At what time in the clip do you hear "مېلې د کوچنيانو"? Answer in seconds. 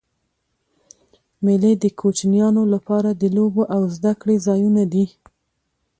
1.45-2.61